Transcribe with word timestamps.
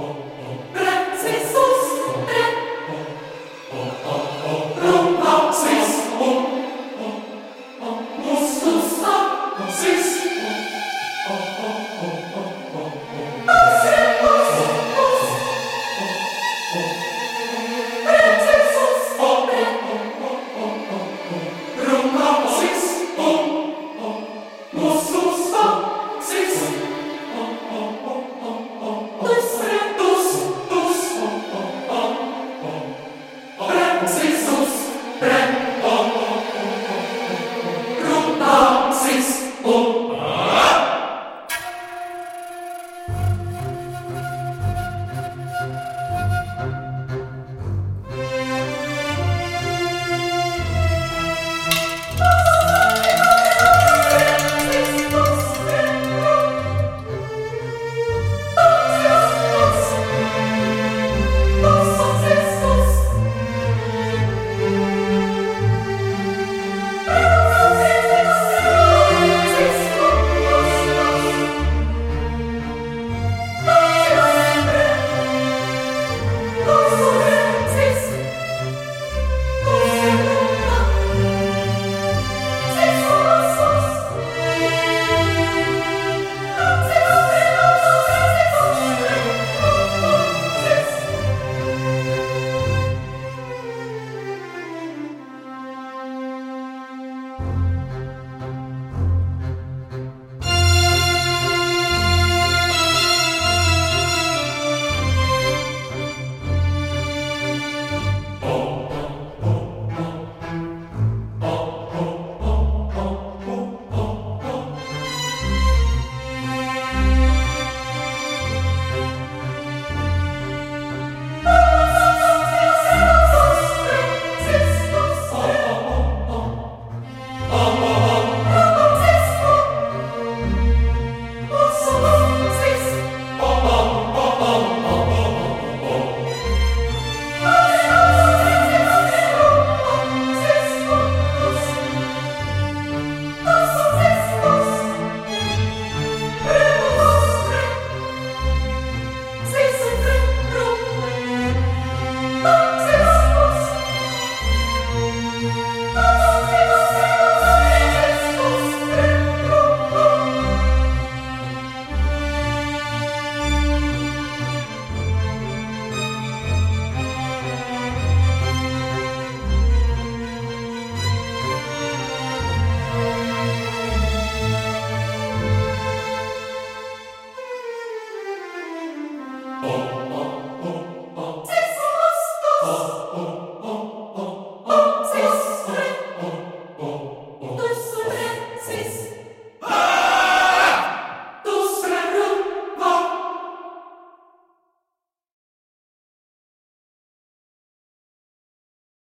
Oh. 0.00 0.27